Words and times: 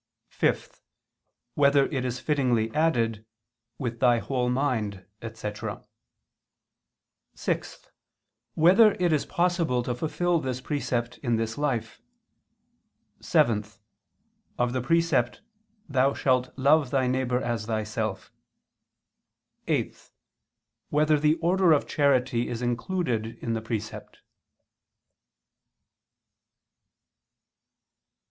(5) 0.29 0.81
Whether 1.53 1.85
it 1.85 2.03
is 2.03 2.19
fittingly 2.19 2.73
added: 2.73 3.23
"With 3.77 3.99
thy 3.99 4.17
whole 4.17 4.49
mind," 4.49 5.05
etc.? 5.21 5.85
(6) 7.35 7.87
Whether 8.55 8.93
it 8.93 9.13
is 9.13 9.27
possible 9.27 9.83
to 9.83 9.93
fulfil 9.93 10.39
this 10.39 10.59
precept 10.59 11.19
in 11.19 11.35
this 11.35 11.55
life? 11.55 12.01
(7) 13.19 13.63
Of 14.57 14.73
the 14.73 14.81
precept: 14.81 15.41
"Thou 15.87 16.15
shalt 16.15 16.51
love 16.57 16.89
thy 16.89 17.05
neighbor 17.05 17.39
as 17.39 17.67
thyself"; 17.67 18.31
(8) 19.67 20.09
Whether 20.89 21.19
the 21.19 21.35
order 21.35 21.73
of 21.73 21.85
charity 21.87 22.49
is 22.49 22.63
included 22.63 23.37
in 23.37 23.53
the 23.53 23.61
precept? 23.61 24.17